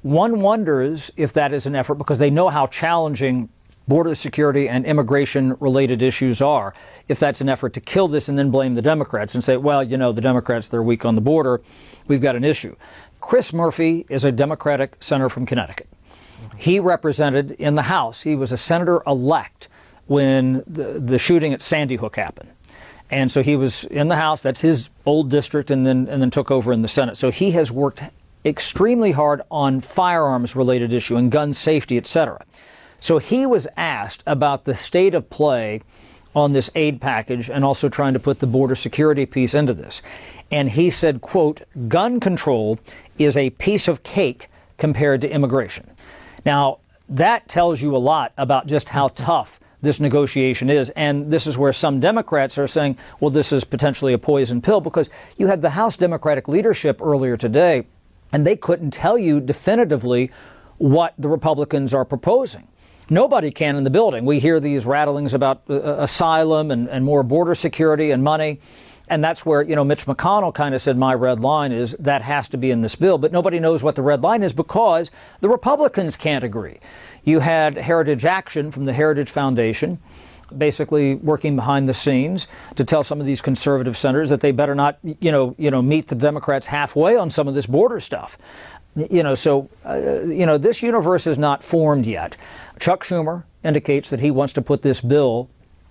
One 0.00 0.40
wonders 0.40 1.12
if 1.16 1.32
that 1.34 1.52
is 1.52 1.66
an 1.66 1.76
effort 1.76 1.94
because 1.94 2.18
they 2.18 2.30
know 2.30 2.48
how 2.48 2.66
challenging 2.66 3.48
border 3.88 4.14
security 4.14 4.68
and 4.68 4.84
immigration 4.86 5.56
related 5.60 6.02
issues 6.02 6.40
are, 6.40 6.74
if 7.08 7.18
that's 7.18 7.40
an 7.40 7.48
effort 7.48 7.72
to 7.74 7.80
kill 7.80 8.08
this 8.08 8.28
and 8.28 8.38
then 8.38 8.50
blame 8.50 8.74
the 8.74 8.82
Democrats 8.82 9.34
and 9.34 9.42
say, 9.42 9.56
well, 9.56 9.82
you 9.82 9.96
know, 9.96 10.12
the 10.12 10.20
Democrats, 10.20 10.68
they're 10.68 10.82
weak 10.82 11.04
on 11.04 11.14
the 11.14 11.20
border, 11.20 11.60
we've 12.06 12.20
got 12.20 12.36
an 12.36 12.44
issue. 12.44 12.76
Chris 13.20 13.52
Murphy 13.52 14.06
is 14.08 14.24
a 14.24 14.32
Democratic 14.32 14.96
senator 15.00 15.28
from 15.28 15.46
Connecticut. 15.46 15.88
He 16.56 16.80
represented 16.80 17.52
in 17.52 17.74
the 17.74 17.82
House, 17.82 18.22
he 18.22 18.34
was 18.34 18.52
a 18.52 18.56
senator 18.56 19.02
elect 19.06 19.68
when 20.06 20.62
the, 20.66 21.00
the 21.00 21.18
shooting 21.18 21.52
at 21.52 21.62
Sandy 21.62 21.96
Hook 21.96 22.16
happened. 22.16 22.50
And 23.10 23.30
so 23.30 23.42
he 23.42 23.56
was 23.56 23.84
in 23.84 24.08
the 24.08 24.16
House, 24.16 24.42
that's 24.42 24.62
his 24.62 24.90
old 25.06 25.30
district, 25.30 25.70
and 25.70 25.86
then, 25.86 26.08
and 26.08 26.22
then 26.22 26.30
took 26.30 26.50
over 26.50 26.72
in 26.72 26.82
the 26.82 26.88
Senate. 26.88 27.16
So 27.16 27.30
he 27.30 27.52
has 27.52 27.70
worked 27.70 28.02
extremely 28.44 29.12
hard 29.12 29.42
on 29.50 29.80
firearms 29.80 30.56
related 30.56 30.92
issue 30.92 31.16
and 31.16 31.30
gun 31.30 31.52
safety, 31.52 31.96
et 31.96 32.06
cetera. 32.06 32.44
So 33.02 33.18
he 33.18 33.46
was 33.46 33.66
asked 33.76 34.22
about 34.28 34.64
the 34.64 34.76
state 34.76 35.12
of 35.12 35.28
play 35.28 35.80
on 36.36 36.52
this 36.52 36.70
aid 36.76 37.00
package 37.00 37.50
and 37.50 37.64
also 37.64 37.88
trying 37.88 38.12
to 38.12 38.20
put 38.20 38.38
the 38.38 38.46
border 38.46 38.76
security 38.76 39.26
piece 39.26 39.54
into 39.54 39.74
this. 39.74 40.02
And 40.52 40.70
he 40.70 40.88
said, 40.88 41.20
quote, 41.20 41.62
gun 41.88 42.20
control 42.20 42.78
is 43.18 43.36
a 43.36 43.50
piece 43.50 43.88
of 43.88 44.04
cake 44.04 44.48
compared 44.78 45.20
to 45.22 45.28
immigration. 45.28 45.90
Now, 46.46 46.78
that 47.08 47.48
tells 47.48 47.82
you 47.82 47.96
a 47.96 47.98
lot 47.98 48.32
about 48.38 48.68
just 48.68 48.90
how 48.90 49.08
tough 49.08 49.58
this 49.80 49.98
negotiation 49.98 50.70
is. 50.70 50.90
And 50.90 51.28
this 51.28 51.48
is 51.48 51.58
where 51.58 51.72
some 51.72 51.98
Democrats 51.98 52.56
are 52.56 52.68
saying, 52.68 52.96
well, 53.18 53.30
this 53.30 53.52
is 53.52 53.64
potentially 53.64 54.12
a 54.12 54.18
poison 54.18 54.62
pill 54.62 54.80
because 54.80 55.10
you 55.36 55.48
had 55.48 55.60
the 55.60 55.70
House 55.70 55.96
Democratic 55.96 56.46
leadership 56.46 57.02
earlier 57.02 57.36
today, 57.36 57.84
and 58.30 58.46
they 58.46 58.54
couldn't 58.54 58.92
tell 58.92 59.18
you 59.18 59.40
definitively 59.40 60.30
what 60.78 61.14
the 61.18 61.28
Republicans 61.28 61.92
are 61.92 62.04
proposing. 62.04 62.68
Nobody 63.10 63.50
can 63.50 63.76
in 63.76 63.84
the 63.84 63.90
building. 63.90 64.24
We 64.24 64.38
hear 64.38 64.60
these 64.60 64.86
rattlings 64.86 65.34
about 65.34 65.62
uh, 65.68 65.74
uh, 65.74 65.96
asylum 66.00 66.70
and, 66.70 66.88
and 66.88 67.04
more 67.04 67.22
border 67.22 67.54
security 67.54 68.10
and 68.10 68.22
money. 68.22 68.60
And 69.08 69.22
that's 69.22 69.44
where, 69.44 69.62
you 69.62 69.76
know, 69.76 69.84
Mitch 69.84 70.06
McConnell 70.06 70.54
kind 70.54 70.74
of 70.74 70.80
said, 70.80 70.96
my 70.96 71.12
red 71.12 71.40
line 71.40 71.72
is 71.72 71.94
that 71.98 72.22
has 72.22 72.48
to 72.48 72.56
be 72.56 72.70
in 72.70 72.80
this 72.80 72.96
bill. 72.96 73.18
But 73.18 73.32
nobody 73.32 73.58
knows 73.58 73.82
what 73.82 73.96
the 73.96 74.02
red 74.02 74.22
line 74.22 74.42
is 74.42 74.54
because 74.54 75.10
the 75.40 75.48
Republicans 75.48 76.16
can't 76.16 76.44
agree. 76.44 76.78
You 77.24 77.40
had 77.40 77.76
Heritage 77.76 78.24
Action 78.24 78.70
from 78.70 78.84
the 78.84 78.92
Heritage 78.92 79.30
Foundation 79.30 79.98
basically 80.56 81.14
working 81.16 81.56
behind 81.56 81.88
the 81.88 81.94
scenes 81.94 82.46
to 82.76 82.84
tell 82.84 83.02
some 83.02 83.20
of 83.20 83.26
these 83.26 83.40
conservative 83.40 83.96
senators 83.96 84.28
that 84.28 84.40
they 84.40 84.52
better 84.52 84.74
not, 84.74 84.98
you 85.02 85.32
know, 85.32 85.54
you 85.58 85.70
know, 85.70 85.82
meet 85.82 86.08
the 86.08 86.14
Democrats 86.14 86.66
halfway 86.66 87.16
on 87.16 87.30
some 87.30 87.48
of 87.48 87.54
this 87.54 87.66
border 87.66 88.00
stuff. 88.00 88.38
You 88.94 89.22
know, 89.22 89.34
so, 89.34 89.70
uh, 89.86 90.20
you 90.24 90.44
know, 90.44 90.58
this 90.58 90.82
universe 90.82 91.26
is 91.26 91.38
not 91.38 91.64
formed 91.64 92.06
yet. 92.06 92.36
Chuck 92.78 93.04
Schumer 93.04 93.44
indicates 93.64 94.10
that 94.10 94.20
he 94.20 94.30
wants 94.30 94.52
to 94.54 94.62
put 94.62 94.82
this 94.82 95.00
bill 95.00 95.48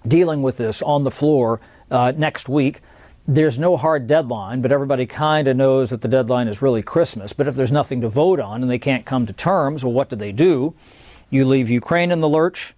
dealing 0.08 0.42
with 0.44 0.58
this 0.58 0.82
on 0.82 1.04
the 1.04 1.12
floor 1.12 1.60
uh, 1.90 2.14
next 2.16 2.48
week. 2.48 2.82
there's 3.28 3.60
no 3.60 3.78
hard 3.78 4.08
deadline, 4.08 4.62
but 4.62 4.72
everybody 4.72 5.06
kind 5.06 5.48
of 5.48 5.56
knows 5.56 5.90
that 5.92 6.02
the 6.02 6.08
deadline 6.08 6.48
is 6.48 6.62
really 6.62 6.82
Christmas. 6.82 7.34
But 7.34 7.48
if 7.48 7.56
there's 7.56 7.72
nothing 7.72 8.02
to 8.02 8.10
vote 8.10 8.40
on 8.40 8.62
and 8.62 8.70
they 8.70 8.80
can't 8.80 9.06
come 9.06 9.26
to 9.26 9.34
terms, 9.34 9.84
well, 9.84 9.94
what 9.94 10.10
do 10.10 10.16
they 10.16 10.32
do? 10.32 10.74
You 11.30 11.46
leave 11.46 11.70
Ukraine 11.70 12.12
in 12.12 12.20
the 12.20 12.30
lurch, 12.30 12.74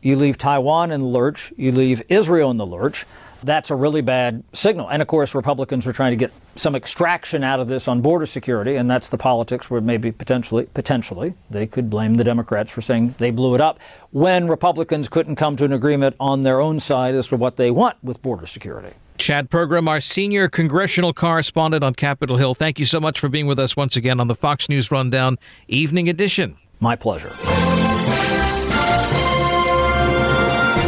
you 0.00 0.16
leave 0.16 0.38
Taiwan 0.38 0.90
in 0.90 1.00
the 1.00 1.06
lurch, 1.06 1.52
you 1.56 1.72
leave 1.72 2.02
Israel 2.08 2.50
in 2.50 2.56
the 2.56 2.66
lurch. 2.66 3.04
That's 3.42 3.70
a 3.70 3.74
really 3.74 4.00
bad 4.00 4.44
signal. 4.52 4.88
And 4.88 5.00
of 5.00 5.08
course, 5.08 5.34
Republicans 5.34 5.86
are 5.86 5.92
trying 5.92 6.12
to 6.12 6.16
get 6.16 6.32
some 6.56 6.74
extraction 6.74 7.42
out 7.42 7.60
of 7.60 7.68
this 7.68 7.88
on 7.88 8.00
border 8.00 8.26
security, 8.26 8.76
and 8.76 8.90
that's 8.90 9.08
the 9.08 9.18
politics 9.18 9.70
where 9.70 9.80
maybe 9.80 10.12
potentially, 10.12 10.66
potentially, 10.74 11.34
they 11.50 11.66
could 11.66 11.88
blame 11.88 12.14
the 12.14 12.24
Democrats 12.24 12.70
for 12.70 12.80
saying 12.80 13.14
they 13.18 13.30
blew 13.30 13.54
it 13.54 13.60
up 13.60 13.78
when 14.10 14.48
Republicans 14.48 15.08
couldn't 15.08 15.36
come 15.36 15.56
to 15.56 15.64
an 15.64 15.72
agreement 15.72 16.16
on 16.20 16.42
their 16.42 16.60
own 16.60 16.80
side 16.80 17.14
as 17.14 17.28
to 17.28 17.36
what 17.36 17.56
they 17.56 17.70
want 17.70 17.96
with 18.02 18.20
border 18.22 18.46
security. 18.46 18.94
Chad 19.18 19.50
Pergram, 19.50 19.86
our 19.86 20.00
senior 20.00 20.48
congressional 20.48 21.12
correspondent 21.12 21.84
on 21.84 21.94
Capitol 21.94 22.38
Hill. 22.38 22.54
Thank 22.54 22.78
you 22.78 22.86
so 22.86 23.00
much 23.00 23.20
for 23.20 23.28
being 23.28 23.46
with 23.46 23.58
us 23.58 23.76
once 23.76 23.94
again 23.94 24.18
on 24.18 24.28
the 24.28 24.34
Fox 24.34 24.68
News 24.68 24.90
Rundown 24.90 25.38
Evening 25.68 26.08
Edition. 26.08 26.56
My 26.80 26.96
pleasure. 26.96 27.30